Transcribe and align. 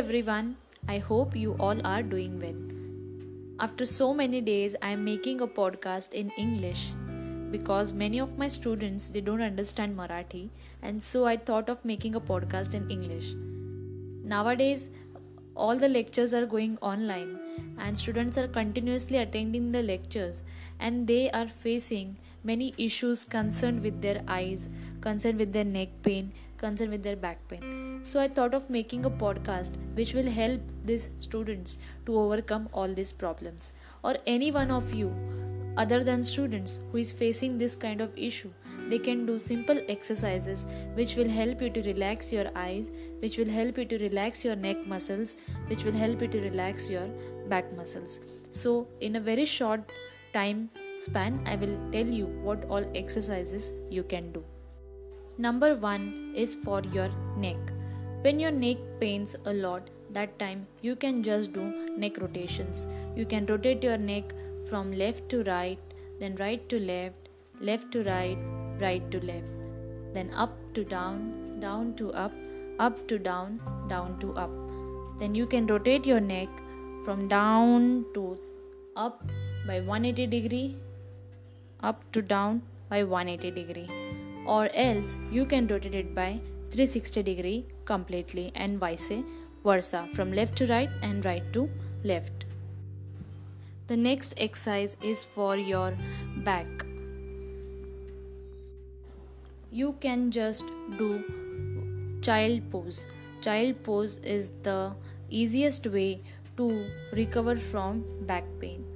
everyone, 0.00 0.56
I 0.88 0.96
hope 0.96 1.36
you 1.36 1.56
all 1.60 1.86
are 1.86 2.02
doing 2.02 2.38
well. 2.40 3.62
After 3.62 3.84
so 3.84 4.14
many 4.14 4.40
days, 4.40 4.74
I 4.80 4.92
am 4.92 5.04
making 5.04 5.42
a 5.42 5.46
podcast 5.46 6.14
in 6.14 6.30
English 6.38 6.92
because 7.50 7.92
many 7.92 8.18
of 8.18 8.38
my 8.38 8.48
students 8.48 9.10
they 9.10 9.20
don't 9.20 9.42
understand 9.42 9.94
Marathi 9.98 10.48
and 10.80 11.02
so 11.02 11.26
I 11.26 11.36
thought 11.36 11.68
of 11.68 11.84
making 11.84 12.14
a 12.14 12.20
podcast 12.32 12.72
in 12.72 12.90
English. 12.90 13.34
Nowadays 14.24 14.88
all 15.54 15.76
the 15.76 15.88
lectures 15.88 16.32
are 16.32 16.46
going 16.46 16.78
online 16.80 17.38
and 17.78 17.98
students 17.98 18.38
are 18.38 18.48
continuously 18.48 19.18
attending 19.18 19.70
the 19.70 19.82
lectures 19.82 20.44
and 20.78 21.06
they 21.06 21.30
are 21.32 21.46
facing 21.46 22.16
many 22.42 22.72
issues 22.78 23.26
concerned 23.26 23.82
with 23.82 24.00
their 24.00 24.22
eyes, 24.28 24.70
concerned 25.02 25.38
with 25.38 25.52
their 25.52 25.64
neck 25.64 25.90
pain, 26.02 26.32
concerned 26.62 26.92
with 26.92 27.02
their 27.02 27.16
back 27.16 27.46
pain. 27.48 28.00
So 28.02 28.20
I 28.20 28.28
thought 28.28 28.54
of 28.54 28.70
making 28.70 29.04
a 29.04 29.10
podcast 29.10 29.76
which 29.94 30.14
will 30.14 30.30
help 30.38 30.60
these 30.84 31.10
students 31.18 31.78
to 32.06 32.18
overcome 32.18 32.68
all 32.72 32.94
these 32.94 33.12
problems. 33.12 33.72
Or 34.04 34.16
any 34.26 34.50
one 34.50 34.70
of 34.70 34.92
you 34.94 35.12
other 35.76 36.02
than 36.04 36.24
students 36.24 36.80
who 36.90 36.98
is 36.98 37.12
facing 37.12 37.56
this 37.56 37.76
kind 37.76 38.00
of 38.00 38.16
issue 38.18 38.50
they 38.88 38.98
can 38.98 39.24
do 39.24 39.38
simple 39.38 39.80
exercises 39.88 40.66
which 40.94 41.14
will 41.14 41.28
help 41.28 41.62
you 41.62 41.70
to 41.70 41.82
relax 41.82 42.32
your 42.32 42.46
eyes 42.56 42.90
which 43.20 43.38
will 43.38 43.48
help 43.58 43.78
you 43.78 43.84
to 43.84 43.98
relax 43.98 44.44
your 44.44 44.56
neck 44.56 44.84
muscles 44.84 45.36
which 45.68 45.84
will 45.84 45.98
help 46.02 46.20
you 46.20 46.26
to 46.26 46.40
relax 46.40 46.90
your 46.90 47.06
back 47.48 47.72
muscles 47.76 48.18
so 48.50 48.88
in 49.00 49.14
a 49.14 49.20
very 49.20 49.44
short 49.44 49.92
time 50.32 50.68
span, 51.00 51.42
I 51.46 51.56
will 51.56 51.78
tell 51.92 52.06
you 52.06 52.26
what 52.42 52.64
all 52.68 52.84
exercises 52.94 53.72
you 53.90 54.02
can 54.02 54.32
do. 54.32 54.44
Number 55.44 55.74
one 55.74 56.34
is 56.36 56.54
for 56.54 56.82
your 56.92 57.08
neck. 57.34 57.56
When 58.20 58.38
your 58.38 58.50
neck 58.50 58.76
pains 59.00 59.36
a 59.46 59.54
lot, 59.54 59.88
that 60.10 60.38
time 60.38 60.66
you 60.82 60.94
can 60.94 61.22
just 61.22 61.54
do 61.54 61.62
neck 61.96 62.18
rotations. 62.20 62.86
You 63.16 63.24
can 63.24 63.46
rotate 63.46 63.82
your 63.82 63.96
neck 63.96 64.34
from 64.68 64.92
left 64.92 65.30
to 65.30 65.42
right, 65.44 65.78
then 66.18 66.34
right 66.40 66.68
to 66.68 66.78
left, 66.78 67.30
left 67.58 67.90
to 67.92 68.02
right, 68.04 68.36
right 68.80 69.10
to 69.10 69.20
left, 69.24 69.46
then 70.12 70.30
up 70.34 70.58
to 70.74 70.84
down, 70.84 71.58
down 71.60 71.94
to 71.94 72.12
up, 72.12 72.34
up 72.78 73.08
to 73.08 73.18
down, 73.18 73.60
down 73.88 74.18
to 74.18 74.34
up. 74.34 74.50
Then 75.16 75.34
you 75.34 75.46
can 75.46 75.66
rotate 75.66 76.04
your 76.04 76.20
neck 76.20 76.50
from 77.06 77.28
down 77.28 78.04
to 78.12 78.38
up 78.94 79.24
by 79.66 79.80
180 79.80 80.26
degree 80.26 80.76
up 81.82 82.04
to 82.12 82.20
down 82.20 82.60
by 82.90 83.02
180 83.02 83.50
degree 83.62 83.99
or 84.56 84.68
else 84.84 85.18
you 85.30 85.44
can 85.52 85.68
rotate 85.72 85.94
it 86.00 86.14
by 86.14 86.28
360 86.70 87.22
degree 87.28 87.58
completely 87.90 88.50
and 88.54 88.78
vice 88.84 89.12
versa 89.64 90.00
from 90.14 90.32
left 90.38 90.56
to 90.60 90.66
right 90.66 90.90
and 91.02 91.24
right 91.24 91.52
to 91.52 91.68
left. 92.04 92.46
The 93.86 93.96
next 93.96 94.34
exercise 94.38 94.96
is 95.02 95.24
for 95.24 95.56
your 95.56 95.96
back. 96.48 96.86
You 99.70 99.94
can 100.00 100.30
just 100.30 100.66
do 100.98 101.10
child 102.22 102.70
pose. 102.70 103.06
Child 103.40 103.82
pose 103.84 104.18
is 104.18 104.52
the 104.62 104.92
easiest 105.28 105.86
way 105.86 106.22
to 106.56 106.86
recover 107.12 107.56
from 107.56 108.04
back 108.26 108.44
pain 108.60 108.90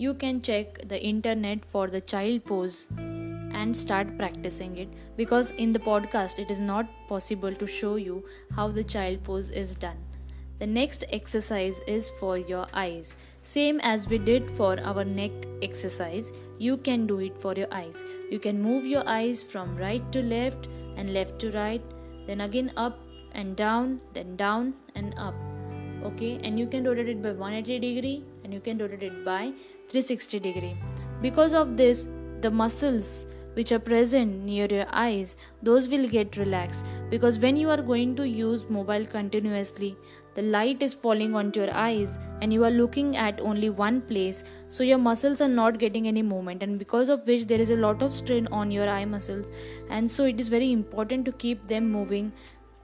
you 0.00 0.14
can 0.14 0.40
check 0.40 0.78
the 0.88 0.98
internet 1.04 1.64
for 1.64 1.88
the 1.88 2.00
child 2.00 2.44
pose 2.44 2.88
and 3.52 3.76
start 3.76 4.16
practicing 4.18 4.76
it 4.76 4.88
because 5.16 5.50
in 5.52 5.72
the 5.72 5.78
podcast 5.78 6.38
it 6.38 6.50
is 6.50 6.60
not 6.60 6.86
possible 7.08 7.54
to 7.54 7.66
show 7.66 7.96
you 7.96 8.24
how 8.54 8.68
the 8.68 8.84
child 8.84 9.22
pose 9.24 9.50
is 9.50 9.74
done. 9.74 9.96
The 10.58 10.66
next 10.66 11.04
exercise 11.10 11.80
is 11.86 12.08
for 12.08 12.36
your 12.36 12.66
eyes. 12.74 13.14
Same 13.42 13.78
as 13.80 14.08
we 14.08 14.18
did 14.18 14.50
for 14.50 14.78
our 14.80 15.04
neck 15.04 15.30
exercise, 15.62 16.32
you 16.58 16.76
can 16.76 17.06
do 17.06 17.20
it 17.20 17.38
for 17.38 17.54
your 17.54 17.68
eyes. 17.70 18.02
You 18.30 18.40
can 18.40 18.60
move 18.60 18.84
your 18.84 19.08
eyes 19.08 19.42
from 19.42 19.76
right 19.76 20.10
to 20.10 20.20
left 20.20 20.68
and 20.96 21.14
left 21.14 21.38
to 21.40 21.52
right, 21.52 21.82
then 22.26 22.40
again 22.40 22.72
up 22.76 22.98
and 23.32 23.54
down, 23.54 24.00
then 24.14 24.34
down 24.34 24.74
and 24.96 25.14
up. 25.16 25.34
Okay, 26.02 26.40
and 26.42 26.58
you 26.58 26.66
can 26.66 26.84
rotate 26.84 27.08
it 27.08 27.22
by 27.22 27.32
180 27.32 27.94
degree 27.94 28.24
and 28.42 28.52
you 28.52 28.60
can 28.60 28.78
rotate 28.78 29.02
it 29.02 29.24
by 29.24 29.52
360 29.88 30.40
degree 30.40 30.76
because 31.20 31.54
of 31.54 31.76
this 31.76 32.06
the 32.40 32.50
muscles 32.50 33.26
which 33.58 33.72
are 33.72 33.84
present 33.90 34.44
near 34.48 34.66
your 34.76 34.86
eyes 35.04 35.36
those 35.62 35.88
will 35.88 36.08
get 36.08 36.36
relaxed. 36.36 36.86
Because 37.10 37.38
when 37.38 37.56
you 37.56 37.70
are 37.70 37.82
going 37.82 38.14
to 38.16 38.28
use 38.28 38.68
mobile 38.70 39.04
continuously 39.04 39.96
the 40.34 40.42
light 40.42 40.82
is 40.82 40.94
falling 40.94 41.34
onto 41.34 41.60
your 41.60 41.74
eyes 41.74 42.16
and 42.40 42.52
you 42.52 42.64
are 42.64 42.70
looking 42.70 43.16
at 43.16 43.40
only 43.40 43.70
one 43.70 44.00
place 44.00 44.44
so 44.68 44.84
your 44.84 44.98
muscles 44.98 45.40
are 45.40 45.48
not 45.48 45.80
getting 45.80 46.06
any 46.06 46.22
movement. 46.22 46.62
And 46.62 46.78
because 46.78 47.08
of 47.08 47.26
which 47.26 47.46
there 47.46 47.60
is 47.60 47.70
a 47.70 47.76
lot 47.76 48.02
of 48.02 48.14
strain 48.14 48.46
on 48.52 48.70
your 48.70 48.88
eye 48.88 49.04
muscles. 49.04 49.50
And 49.90 50.08
so 50.08 50.26
it 50.26 50.38
is 50.38 50.46
very 50.46 50.70
important 50.70 51.24
to 51.24 51.32
keep 51.32 51.66
them 51.66 51.90
moving 51.90 52.32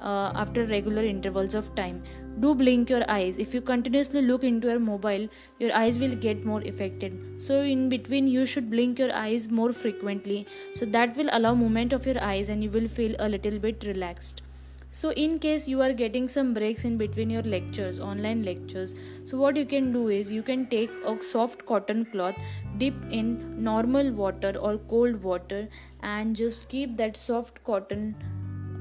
uh, 0.00 0.32
after 0.34 0.64
regular 0.66 1.02
intervals 1.04 1.54
of 1.54 1.74
time. 1.74 2.02
Do 2.40 2.54
blink 2.54 2.90
your 2.90 3.02
eyes. 3.08 3.38
If 3.38 3.54
you 3.54 3.60
continuously 3.60 4.22
look 4.22 4.44
into 4.44 4.68
your 4.68 4.80
mobile 4.80 5.28
your 5.58 5.74
eyes 5.74 5.98
will 5.98 6.16
get 6.16 6.44
more 6.44 6.60
affected. 6.62 7.18
So 7.38 7.60
in 7.60 7.88
between 7.88 8.26
you 8.26 8.46
should 8.46 8.70
blink 8.70 8.98
your 8.98 9.12
eyes 9.14 9.50
more 9.50 9.72
frequently. 9.72 10.46
So 10.74 10.86
that 10.86 11.16
will 11.16 11.28
allow 11.32 11.54
movement 11.54 11.92
of 11.92 12.06
your 12.06 12.22
eyes 12.22 12.48
and 12.48 12.62
you 12.62 12.70
will 12.70 12.88
feel 12.88 13.14
a 13.18 13.28
little 13.28 13.58
bit 13.58 13.84
relaxed. 13.84 14.42
So 14.90 15.10
in 15.10 15.40
case 15.40 15.66
you 15.66 15.82
are 15.82 15.92
getting 15.92 16.28
some 16.28 16.54
breaks 16.54 16.84
in 16.84 16.96
between 16.96 17.28
your 17.28 17.42
lectures 17.42 17.98
online 17.98 18.44
lectures 18.44 18.94
so 19.24 19.36
what 19.36 19.56
you 19.56 19.64
can 19.66 19.92
do 19.92 20.06
is 20.06 20.30
you 20.30 20.40
can 20.40 20.66
take 20.66 20.92
a 21.04 21.20
soft 21.20 21.66
cotton 21.66 22.04
cloth 22.12 22.36
dip 22.78 22.94
in 23.10 23.32
normal 23.60 24.12
water 24.12 24.52
or 24.60 24.78
cold 24.78 25.20
water 25.20 25.68
and 26.04 26.36
just 26.36 26.68
keep 26.68 26.96
that 26.96 27.16
soft 27.16 27.64
cotton 27.64 28.14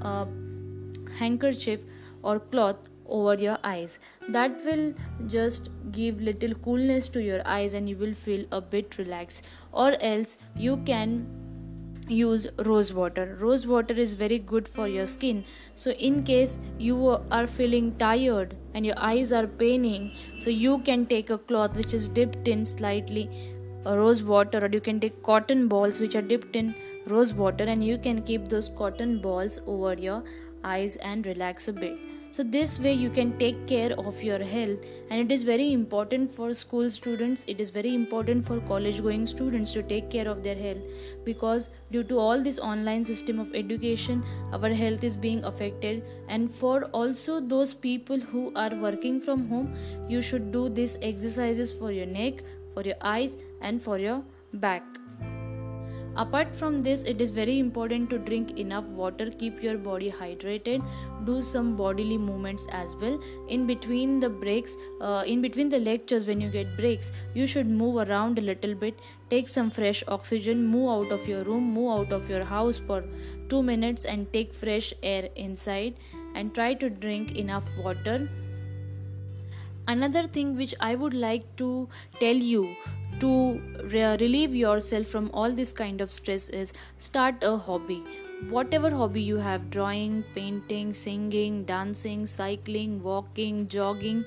uh, 0.03 0.25
handkerchief 1.19 1.85
or 2.23 2.39
cloth 2.39 2.77
over 3.07 3.35
your 3.35 3.57
eyes. 3.63 3.99
That 4.29 4.63
will 4.65 4.93
just 5.27 5.69
give 5.91 6.21
little 6.21 6.53
coolness 6.55 7.09
to 7.09 7.21
your 7.21 7.41
eyes 7.45 7.73
and 7.73 7.87
you 7.87 7.95
will 7.97 8.13
feel 8.13 8.45
a 8.51 8.61
bit 8.61 8.97
relaxed. 8.97 9.47
Or 9.71 9.95
else 10.01 10.37
you 10.55 10.77
can 10.77 11.27
use 12.07 12.47
rose 12.65 12.93
water. 12.93 13.37
Rose 13.39 13.65
water 13.65 13.93
is 13.93 14.13
very 14.13 14.39
good 14.39 14.67
for 14.67 14.87
your 14.87 15.05
skin. 15.07 15.43
So 15.75 15.91
in 15.91 16.23
case 16.23 16.59
you 16.77 17.17
are 17.31 17.47
feeling 17.47 17.95
tired 17.97 18.55
and 18.73 18.85
your 18.85 18.95
eyes 18.97 19.31
are 19.31 19.47
paining 19.47 20.11
so 20.39 20.49
you 20.49 20.79
can 20.79 21.05
take 21.05 21.29
a 21.29 21.37
cloth 21.37 21.75
which 21.77 21.93
is 21.93 22.09
dipped 22.09 22.47
in 22.47 22.65
slightly 22.65 23.29
rose 23.85 24.23
water 24.23 24.59
or 24.63 24.69
you 24.71 24.79
can 24.79 24.99
take 24.99 25.21
cotton 25.23 25.67
balls 25.67 25.99
which 25.99 26.15
are 26.15 26.21
dipped 26.21 26.55
in 26.55 26.73
rose 27.07 27.33
water 27.33 27.65
and 27.65 27.85
you 27.85 27.97
can 27.97 28.21
keep 28.21 28.47
those 28.47 28.69
cotton 28.77 29.21
balls 29.21 29.59
over 29.67 29.93
your 29.93 30.23
eyes 30.63 30.95
and 30.97 31.25
relax 31.25 31.67
a 31.67 31.73
bit. 31.73 31.97
So 32.33 32.41
this 32.41 32.79
way 32.79 32.93
you 32.93 33.11
can 33.11 33.37
take 33.37 33.67
care 33.67 33.91
of 34.03 34.23
your 34.23 34.43
health 34.43 34.87
and 35.11 35.21
it 35.21 35.31
is 35.31 35.43
very 35.43 35.71
important 35.71 36.31
for 36.31 36.51
school 36.55 36.89
students 36.89 37.45
it 37.47 37.59
is 37.61 37.69
very 37.69 37.93
important 37.93 38.43
for 38.43 38.59
college 38.61 39.03
going 39.03 39.27
students 39.27 39.71
to 39.73 39.83
take 39.83 40.09
care 40.09 40.27
of 40.27 40.41
their 40.41 40.55
health 40.55 40.87
because 41.25 41.69
due 41.91 42.03
to 42.05 42.17
all 42.17 42.41
this 42.41 42.57
online 42.57 43.03
system 43.03 43.37
of 43.37 43.53
education 43.53 44.23
our 44.51 44.69
health 44.69 45.03
is 45.03 45.15
being 45.15 45.43
affected. 45.43 46.03
And 46.27 46.51
for 46.51 46.85
also 46.85 47.39
those 47.39 47.71
people 47.71 48.19
who 48.19 48.51
are 48.55 48.73
working 48.87 49.21
from 49.21 49.47
home 49.47 49.71
you 50.09 50.19
should 50.19 50.51
do 50.51 50.69
these 50.69 50.97
exercises 51.03 51.71
for 51.71 51.91
your 51.91 52.07
neck 52.07 52.43
for 52.73 52.81
your 52.81 52.99
eyes 53.01 53.37
and 53.61 53.79
for 53.79 53.99
your 53.99 54.23
back 54.53 55.02
apart 56.15 56.55
from 56.55 56.77
this 56.79 57.03
it 57.03 57.21
is 57.21 57.31
very 57.31 57.57
important 57.59 58.09
to 58.09 58.17
drink 58.19 58.59
enough 58.59 58.83
water 58.85 59.29
keep 59.31 59.63
your 59.63 59.77
body 59.77 60.11
hydrated 60.11 60.85
do 61.25 61.41
some 61.41 61.75
bodily 61.75 62.17
movements 62.17 62.67
as 62.71 62.95
well. 62.95 63.19
In 63.47 63.65
between 63.65 64.19
the 64.19 64.29
breaks 64.29 64.75
uh, 65.01 65.23
in 65.25 65.41
between 65.41 65.69
the 65.69 65.79
lectures 65.79 66.27
when 66.27 66.39
you 66.39 66.49
get 66.49 66.77
breaks 66.77 67.11
you 67.33 67.47
should 67.47 67.67
move 67.67 68.07
around 68.07 68.37
a 68.37 68.41
little 68.41 68.75
bit 68.75 68.99
take 69.29 69.49
some 69.49 69.71
fresh 69.71 70.03
oxygen 70.07 70.65
move 70.65 70.89
out 70.89 71.11
of 71.11 71.27
your 71.27 71.43
room 71.43 71.63
move 71.63 71.91
out 71.99 72.13
of 72.13 72.29
your 72.29 72.43
house 72.43 72.77
for 72.77 73.03
2 73.49 73.63
minutes 73.63 74.05
and 74.05 74.31
take 74.33 74.53
fresh 74.53 74.93
air 75.01 75.29
inside 75.35 75.95
and 76.35 76.53
try 76.53 76.73
to 76.73 76.89
drink 76.89 77.37
enough 77.37 77.65
water. 77.77 78.29
Another 79.87 80.25
thing 80.25 80.55
which 80.55 80.73
i 80.79 80.95
would 80.95 81.13
like 81.13 81.55
to 81.57 81.89
tell 82.19 82.35
you 82.35 82.75
to 83.23 83.33
re- 83.91 84.17
relieve 84.21 84.55
yourself 84.55 85.07
from 85.07 85.29
all 85.33 85.51
this 85.51 85.71
kind 85.71 86.01
of 86.01 86.11
stress 86.11 86.49
is 86.49 86.73
start 86.97 87.43
a 87.43 87.57
hobby. 87.57 88.01
Whatever 88.49 88.89
hobby 88.89 89.21
you 89.21 89.37
have 89.37 89.69
drawing 89.69 90.23
painting 90.35 90.91
singing 90.93 91.63
dancing 91.63 92.25
cycling 92.25 93.01
walking 93.01 93.67
jogging 93.67 94.25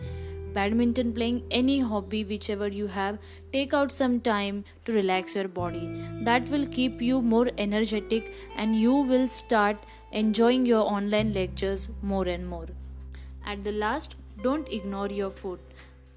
badminton 0.54 1.12
playing 1.19 1.43
any 1.50 1.78
hobby 1.90 2.22
whichever 2.31 2.69
you 2.76 2.87
have 2.87 3.19
take 3.52 3.75
out 3.75 3.93
some 3.93 4.19
time 4.28 4.64
to 4.87 4.93
relax 4.93 5.37
your 5.37 5.49
body. 5.49 5.90
That 6.31 6.49
will 6.49 6.66
keep 6.66 7.02
you 7.02 7.20
more 7.20 7.49
energetic 7.58 8.32
and 8.56 8.75
you 8.75 8.94
will 8.94 9.28
start 9.28 9.76
enjoying 10.12 10.64
your 10.64 10.84
online 10.99 11.34
lectures 11.34 11.90
more 12.00 12.26
and 12.26 12.49
more. 12.49 12.69
At 13.44 13.62
the 13.62 13.72
last, 13.72 14.16
don't 14.42 14.72
ignore 14.72 15.08
your 15.08 15.31
food. 15.31 15.60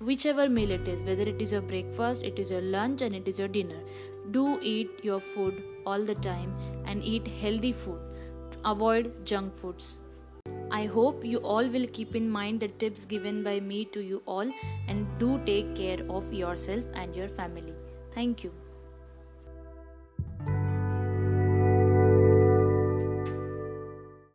Whichever 0.02 0.48
meal 0.48 0.72
it 0.72 0.88
is, 0.88 1.04
whether 1.04 1.24
it 1.24 1.42
is 1.42 1.52
your 1.52 1.62
breakfast, 1.62 2.24
it 2.24 2.40
is 2.40 2.52
your 2.52 2.62
lunch, 2.62 3.02
and 3.02 3.14
it 3.14 3.28
is 3.28 3.38
your 3.38 3.50
dinner, 3.50 3.82
do 4.32 4.58
eat 4.62 4.90
your 5.04 5.20
food 5.20 5.62
all 5.86 6.06
the 6.06 6.16
time 6.16 6.56
and 6.86 7.04
eat 7.04 7.28
healthy 7.28 7.74
food. 7.74 8.00
Avoid 8.64 9.26
junk 9.26 9.54
foods. 9.54 9.98
I 10.72 10.86
hope 10.86 11.26
you 11.26 11.40
all 11.40 11.68
will 11.68 11.88
keep 11.88 12.16
in 12.16 12.30
mind 12.30 12.62
the 12.62 12.70
tips 12.70 13.04
given 13.04 13.44
by 13.44 13.60
me 13.60 13.84
to 13.86 14.02
you 14.02 14.22
all 14.26 14.50
and 14.88 15.06
do 15.20 15.42
take 15.46 15.76
care 15.76 16.00
of 16.10 16.32
yourself 16.32 16.86
and 16.94 17.14
your 17.14 17.28
family. 17.28 17.74
Thank 18.12 18.46
you. 18.46 18.54